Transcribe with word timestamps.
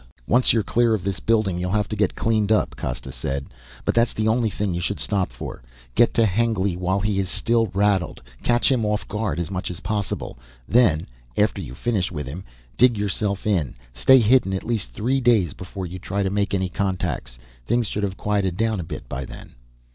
"Once 0.25 0.51
you're 0.51 0.63
clear 0.63 0.95
of 0.95 1.03
this 1.03 1.19
building, 1.19 1.59
you'll 1.59 1.69
have 1.69 1.87
to 1.87 1.95
get 1.95 2.15
cleaned 2.15 2.51
up," 2.51 2.75
Costa 2.75 3.11
said. 3.11 3.53
"But 3.85 3.93
that's 3.93 4.13
the 4.13 4.27
only 4.27 4.49
thing 4.49 4.73
you 4.73 4.81
should 4.81 4.99
stop 4.99 5.29
for. 5.31 5.61
Get 5.93 6.11
to 6.15 6.25
Hengly 6.25 6.75
while 6.75 6.99
he 6.99 7.19
is 7.19 7.29
still 7.29 7.67
rattled, 7.67 8.19
catch 8.41 8.71
him 8.71 8.83
off 8.83 9.07
guard 9.07 9.37
as 9.39 9.51
much 9.51 9.69
as 9.69 9.81
possible. 9.81 10.39
Then 10.67 11.05
after 11.37 11.61
you 11.61 11.75
finish 11.75 12.11
with 12.11 12.25
him 12.25 12.43
dig 12.77 12.97
yourself 12.97 13.45
in. 13.45 13.75
Stay 13.93 14.17
hidden 14.17 14.53
at 14.53 14.63
least 14.63 14.89
three 14.91 15.21
days 15.21 15.53
before 15.53 15.85
you 15.85 15.99
try 15.99 16.23
to 16.23 16.31
make 16.31 16.55
any 16.55 16.67
contacts. 16.69 17.37
Things 17.67 17.85
should 17.85 18.01
have 18.01 18.17
quieted 18.17 18.57
down 18.57 18.79
a 18.79 18.83
bit 18.83 19.07
by 19.07 19.23
then." 19.25 19.53